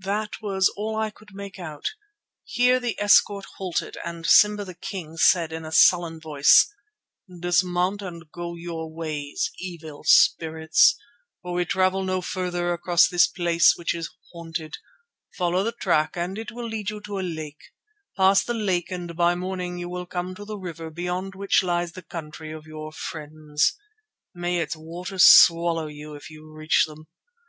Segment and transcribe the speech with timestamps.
[0.00, 1.90] That was all I could make out.
[2.42, 6.66] Here the escort halted, and Simba the King said in a sullen voice:
[7.38, 10.96] "Dismount and go your ways, evil spirits,
[11.40, 14.78] for we travel no farther across this place which is haunted.
[15.36, 17.62] Follow the track and it will lead you to a lake.
[18.16, 21.92] Pass the lake and by morning you will come to the river beyond which lies
[21.92, 23.76] the country of your friends.
[24.34, 27.06] May its waters swallow you if you reach them.